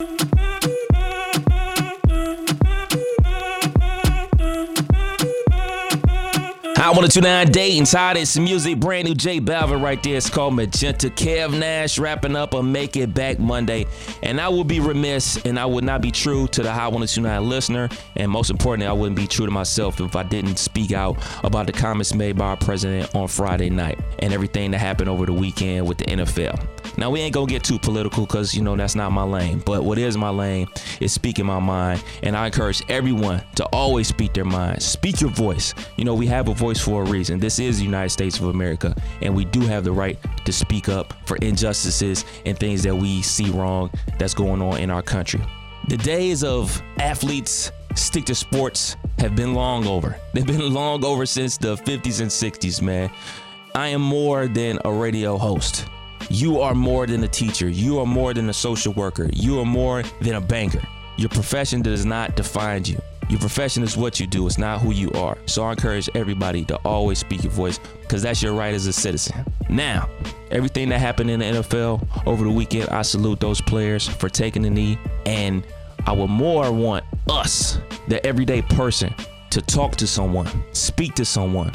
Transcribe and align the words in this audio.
I 0.00 0.04
want 0.36 0.47
to 6.78 7.08
tune 7.08 7.26
in 7.26 7.50
Dayton's 7.50 7.92
hottest 7.92 8.38
music, 8.38 8.78
brand 8.78 9.08
new 9.08 9.14
J 9.14 9.40
Balvin 9.40 9.82
right 9.82 10.00
there. 10.02 10.16
It's 10.16 10.30
called 10.30 10.54
Mi 10.54 10.66
Gente. 10.66 11.10
Kev 11.10 11.58
Nash 11.58 11.98
wrapping 11.98 12.36
up 12.36 12.54
a 12.54 12.62
Make 12.62 12.96
It 12.96 13.12
Back 13.12 13.40
Monday. 13.40 13.84
And 14.22 14.40
I 14.40 14.48
would 14.48 14.68
be 14.68 14.78
remiss 14.78 15.44
and 15.44 15.58
I 15.58 15.66
would 15.66 15.82
not 15.82 16.00
be 16.00 16.12
true 16.12 16.46
to 16.48 16.62
the 16.62 16.72
Hot 16.72 16.92
1029 16.92 17.48
listener. 17.48 17.88
And 18.16 18.30
most 18.30 18.50
importantly, 18.50 18.86
I 18.86 18.92
wouldn't 18.92 19.16
be 19.16 19.26
true 19.26 19.44
to 19.44 19.50
myself 19.50 20.00
if 20.00 20.14
I 20.14 20.22
didn't 20.22 20.56
speak 20.56 20.92
out 20.92 21.18
about 21.42 21.66
the 21.66 21.72
comments 21.72 22.14
made 22.14 22.36
by 22.36 22.46
our 22.46 22.56
president 22.56 23.12
on 23.14 23.26
Friday 23.26 23.70
night 23.70 23.98
and 24.20 24.32
everything 24.32 24.70
that 24.70 24.78
happened 24.78 25.08
over 25.08 25.26
the 25.26 25.32
weekend 25.32 25.86
with 25.86 25.98
the 25.98 26.04
NFL. 26.04 26.64
Now, 26.96 27.10
we 27.10 27.20
ain't 27.20 27.34
gonna 27.34 27.46
get 27.46 27.64
too 27.64 27.78
political 27.78 28.24
because, 28.24 28.54
you 28.54 28.62
know, 28.62 28.76
that's 28.76 28.94
not 28.94 29.10
my 29.10 29.24
lane. 29.24 29.62
But 29.64 29.84
what 29.84 29.98
is 29.98 30.16
my 30.16 30.30
lane 30.30 30.68
is 31.00 31.12
speaking 31.12 31.46
my 31.46 31.58
mind. 31.58 32.02
And 32.22 32.36
I 32.36 32.46
encourage 32.46 32.82
everyone 32.88 33.42
to 33.56 33.64
always 33.66 34.08
speak 34.08 34.32
their 34.32 34.44
mind, 34.44 34.82
speak 34.82 35.20
your 35.20 35.30
voice. 35.30 35.74
You 35.96 36.04
know, 36.04 36.14
we 36.14 36.26
have 36.26 36.48
a 36.48 36.54
voice 36.54 36.67
for 36.76 37.04
a 37.04 37.06
reason. 37.06 37.38
This 37.38 37.58
is 37.58 37.78
the 37.78 37.84
United 37.84 38.10
States 38.10 38.38
of 38.38 38.48
America, 38.48 38.94
and 39.22 39.34
we 39.34 39.44
do 39.46 39.60
have 39.60 39.84
the 39.84 39.92
right 39.92 40.18
to 40.44 40.52
speak 40.52 40.88
up 40.88 41.14
for 41.26 41.36
injustices 41.38 42.24
and 42.44 42.58
things 42.58 42.82
that 42.82 42.94
we 42.94 43.22
see 43.22 43.50
wrong 43.50 43.90
that's 44.18 44.34
going 44.34 44.60
on 44.60 44.78
in 44.78 44.90
our 44.90 45.02
country. 45.02 45.40
The 45.88 45.96
days 45.96 46.44
of 46.44 46.82
athletes 46.98 47.72
stick 47.94 48.26
to 48.26 48.34
sports 48.34 48.96
have 49.18 49.34
been 49.34 49.54
long 49.54 49.86
over. 49.86 50.16
They've 50.34 50.46
been 50.46 50.74
long 50.74 51.04
over 51.04 51.24
since 51.24 51.56
the 51.56 51.76
50s 51.76 52.20
and 52.20 52.30
60s, 52.30 52.82
man. 52.82 53.10
I 53.74 53.88
am 53.88 54.02
more 54.02 54.48
than 54.48 54.78
a 54.84 54.92
radio 54.92 55.38
host. 55.38 55.86
You 56.30 56.60
are 56.60 56.74
more 56.74 57.06
than 57.06 57.24
a 57.24 57.28
teacher. 57.28 57.68
You 57.68 58.00
are 58.00 58.06
more 58.06 58.34
than 58.34 58.48
a 58.48 58.52
social 58.52 58.92
worker. 58.92 59.30
You 59.32 59.60
are 59.60 59.64
more 59.64 60.02
than 60.20 60.34
a 60.34 60.40
banker. 60.40 60.82
Your 61.16 61.30
profession 61.30 61.80
does 61.80 62.04
not 62.04 62.36
define 62.36 62.84
you. 62.84 63.00
Your 63.28 63.38
profession 63.40 63.82
is 63.82 63.96
what 63.96 64.18
you 64.18 64.26
do, 64.26 64.46
it's 64.46 64.56
not 64.56 64.80
who 64.80 64.92
you 64.92 65.10
are. 65.12 65.36
So 65.46 65.62
I 65.62 65.72
encourage 65.72 66.08
everybody 66.14 66.64
to 66.66 66.76
always 66.76 67.18
speak 67.18 67.44
your 67.44 67.52
voice 67.52 67.78
because 68.00 68.22
that's 68.22 68.42
your 68.42 68.54
right 68.54 68.72
as 68.72 68.86
a 68.86 68.92
citizen. 68.92 69.44
Now, 69.68 70.08
everything 70.50 70.88
that 70.88 70.98
happened 70.98 71.30
in 71.30 71.40
the 71.40 71.46
NFL 71.46 72.26
over 72.26 72.44
the 72.44 72.50
weekend, 72.50 72.88
I 72.88 73.02
salute 73.02 73.38
those 73.38 73.60
players 73.60 74.08
for 74.08 74.30
taking 74.30 74.62
the 74.62 74.70
knee. 74.70 74.98
And 75.26 75.62
I 76.06 76.12
would 76.12 76.30
more 76.30 76.72
want 76.72 77.04
us, 77.28 77.78
the 78.08 78.24
everyday 78.26 78.62
person, 78.62 79.14
to 79.50 79.60
talk 79.60 79.96
to 79.96 80.06
someone, 80.06 80.48
speak 80.72 81.14
to 81.16 81.24
someone, 81.26 81.72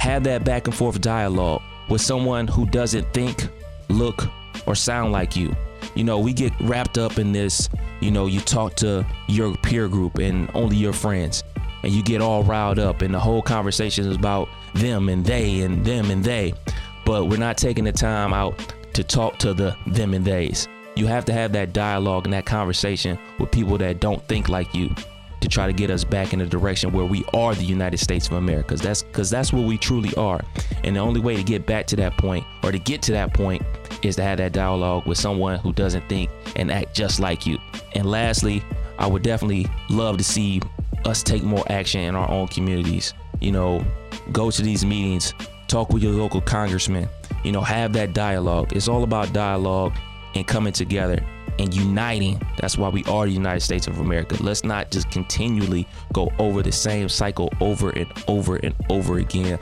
have 0.00 0.24
that 0.24 0.44
back 0.44 0.66
and 0.66 0.74
forth 0.74 1.00
dialogue 1.00 1.62
with 1.88 2.00
someone 2.00 2.48
who 2.48 2.66
doesn't 2.66 3.12
think, 3.14 3.48
look, 3.88 4.26
or 4.66 4.74
sound 4.74 5.12
like 5.12 5.36
you. 5.36 5.54
You 5.98 6.04
know, 6.04 6.20
we 6.20 6.32
get 6.32 6.52
wrapped 6.60 6.96
up 6.96 7.18
in 7.18 7.32
this, 7.32 7.68
you 7.98 8.12
know, 8.12 8.26
you 8.26 8.38
talk 8.38 8.76
to 8.76 9.04
your 9.26 9.56
peer 9.56 9.88
group 9.88 10.18
and 10.18 10.48
only 10.54 10.76
your 10.76 10.92
friends, 10.92 11.42
and 11.82 11.90
you 11.90 12.04
get 12.04 12.20
all 12.20 12.44
riled 12.44 12.78
up, 12.78 13.02
and 13.02 13.12
the 13.12 13.18
whole 13.18 13.42
conversation 13.42 14.06
is 14.06 14.14
about 14.14 14.48
them 14.74 15.08
and 15.08 15.26
they 15.26 15.62
and 15.62 15.84
them 15.84 16.12
and 16.12 16.22
they. 16.22 16.54
But 17.04 17.24
we're 17.24 17.40
not 17.40 17.58
taking 17.58 17.82
the 17.82 17.90
time 17.90 18.32
out 18.32 18.72
to 18.92 19.02
talk 19.02 19.38
to 19.38 19.52
the 19.52 19.76
them 19.88 20.14
and 20.14 20.24
theys. 20.24 20.68
You 20.94 21.08
have 21.08 21.24
to 21.24 21.32
have 21.32 21.50
that 21.54 21.72
dialogue 21.72 22.26
and 22.26 22.32
that 22.32 22.46
conversation 22.46 23.18
with 23.40 23.50
people 23.50 23.76
that 23.78 23.98
don't 23.98 24.22
think 24.28 24.48
like 24.48 24.72
you 24.76 24.94
to 25.40 25.48
try 25.48 25.66
to 25.66 25.72
get 25.72 25.90
us 25.90 26.04
back 26.04 26.32
in 26.32 26.38
the 26.38 26.46
direction 26.46 26.92
where 26.92 27.06
we 27.06 27.24
are 27.34 27.56
the 27.56 27.64
United 27.64 27.98
States 27.98 28.28
of 28.28 28.34
America. 28.34 28.68
Cause 28.68 28.80
that's 28.80 29.02
because 29.02 29.30
that's 29.30 29.52
what 29.52 29.66
we 29.66 29.76
truly 29.76 30.14
are. 30.14 30.40
And 30.84 30.94
the 30.94 31.00
only 31.00 31.20
way 31.20 31.34
to 31.34 31.42
get 31.42 31.66
back 31.66 31.88
to 31.88 31.96
that 31.96 32.16
point 32.18 32.44
or 32.62 32.70
to 32.70 32.78
get 32.78 33.02
to 33.02 33.12
that 33.12 33.34
point 33.34 33.62
is 34.02 34.16
to 34.16 34.22
have 34.22 34.38
that 34.38 34.52
dialogue 34.52 35.06
with 35.06 35.18
someone 35.18 35.58
who 35.58 35.72
doesn't 35.72 36.08
think 36.08 36.30
and 36.56 36.70
act 36.70 36.94
just 36.94 37.20
like 37.20 37.46
you. 37.46 37.58
And 37.94 38.10
lastly, 38.10 38.62
I 38.98 39.06
would 39.06 39.22
definitely 39.22 39.66
love 39.90 40.18
to 40.18 40.24
see 40.24 40.60
us 41.04 41.22
take 41.22 41.42
more 41.42 41.64
action 41.70 42.00
in 42.00 42.14
our 42.14 42.30
own 42.30 42.48
communities. 42.48 43.14
You 43.40 43.52
know, 43.52 43.84
go 44.32 44.50
to 44.50 44.62
these 44.62 44.84
meetings, 44.84 45.34
talk 45.68 45.92
with 45.92 46.02
your 46.02 46.12
local 46.12 46.40
congressman, 46.40 47.08
you 47.44 47.52
know, 47.52 47.60
have 47.60 47.92
that 47.92 48.12
dialogue. 48.12 48.72
It's 48.74 48.88
all 48.88 49.04
about 49.04 49.32
dialogue 49.32 49.94
and 50.34 50.46
coming 50.46 50.72
together 50.72 51.24
and 51.58 51.74
uniting. 51.74 52.40
That's 52.58 52.76
why 52.76 52.88
we 52.88 53.04
are 53.04 53.26
the 53.26 53.32
United 53.32 53.60
States 53.60 53.86
of 53.86 54.00
America. 54.00 54.36
Let's 54.42 54.64
not 54.64 54.90
just 54.90 55.10
continually 55.10 55.86
go 56.12 56.32
over 56.38 56.62
the 56.62 56.72
same 56.72 57.08
cycle 57.08 57.52
over 57.60 57.90
and 57.90 58.06
over 58.26 58.56
and 58.56 58.74
over 58.90 59.18
again, 59.18 59.58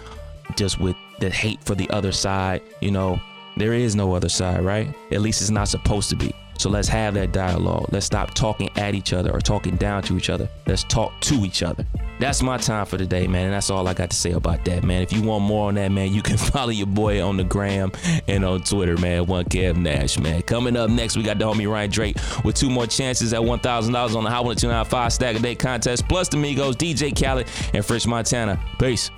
just 0.56 0.80
with 0.80 0.96
the 1.20 1.30
hate 1.30 1.62
for 1.64 1.74
the 1.74 1.88
other 1.90 2.12
side. 2.12 2.62
You 2.80 2.90
know, 2.90 3.20
there 3.56 3.72
is 3.72 3.96
no 3.96 4.14
other 4.14 4.28
side, 4.28 4.64
right? 4.64 4.94
At 5.10 5.20
least 5.20 5.40
it's 5.40 5.50
not 5.50 5.68
supposed 5.68 6.10
to 6.10 6.16
be. 6.16 6.34
So 6.58 6.70
let's 6.70 6.88
have 6.88 7.14
that 7.14 7.32
dialogue. 7.32 7.86
Let's 7.90 8.06
stop 8.06 8.32
talking 8.34 8.70
at 8.76 8.94
each 8.94 9.12
other 9.12 9.30
or 9.30 9.40
talking 9.40 9.76
down 9.76 10.02
to 10.04 10.16
each 10.16 10.30
other. 10.30 10.48
Let's 10.66 10.84
talk 10.84 11.12
to 11.22 11.44
each 11.44 11.62
other. 11.62 11.84
That's 12.18 12.42
my 12.42 12.56
time 12.56 12.86
for 12.86 12.96
today, 12.96 13.26
man. 13.26 13.46
And 13.46 13.52
that's 13.52 13.68
all 13.68 13.86
I 13.86 13.92
got 13.92 14.08
to 14.10 14.16
say 14.16 14.32
about 14.32 14.64
that, 14.64 14.82
man. 14.82 15.02
If 15.02 15.12
you 15.12 15.22
want 15.22 15.44
more 15.44 15.68
on 15.68 15.74
that, 15.74 15.92
man, 15.92 16.12
you 16.12 16.22
can 16.22 16.36
follow 16.38 16.70
your 16.70 16.86
boy 16.86 17.22
on 17.22 17.36
the 17.36 17.44
gram 17.44 17.92
and 18.26 18.44
on 18.44 18.62
Twitter, 18.62 18.96
man. 18.96 19.26
One 19.26 19.44
Kev 19.44 19.76
Nash, 19.76 20.18
man. 20.18 20.42
Coming 20.42 20.76
up 20.76 20.88
next, 20.88 21.16
we 21.16 21.22
got 21.22 21.38
the 21.38 21.44
homie 21.44 21.70
Ryan 21.70 21.90
Drake 21.90 22.16
with 22.42 22.54
two 22.54 22.70
more 22.70 22.86
chances 22.86 23.34
at 23.34 23.40
$1,000 23.40 24.16
on 24.16 24.24
the 24.24 24.30
Hot 24.30 24.44
1025 24.44 25.12
Stack 25.12 25.36
a 25.36 25.38
Day 25.38 25.54
contest, 25.54 26.08
plus 26.08 26.28
the 26.28 26.38
Migos, 26.38 26.72
DJ 26.72 27.14
Khaled, 27.14 27.46
and 27.74 27.84
French 27.84 28.06
Montana. 28.06 28.58
Peace. 28.78 29.10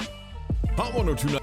Hot 0.77 0.93
1029 0.95 1.38